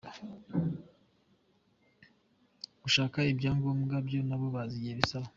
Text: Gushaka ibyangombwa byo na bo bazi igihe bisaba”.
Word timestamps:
Gushaka 2.83 3.17
ibyangombwa 3.31 3.95
byo 4.07 4.19
na 4.27 4.35
bo 4.39 4.47
bazi 4.55 4.75
igihe 4.79 4.95
bisaba”. 5.01 5.27